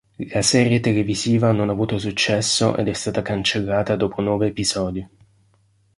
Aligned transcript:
La 0.33 0.41
serie 0.41 0.79
televisiva, 0.79 1.51
non 1.51 1.69
ha 1.69 1.73
avuto 1.73 1.99
successo 1.99 2.75
ed 2.75 2.87
è 2.87 2.93
stata 2.93 3.21
cancellata 3.21 3.95
dopo 3.95 4.19
nove 4.23 4.47
episodi. 4.47 5.07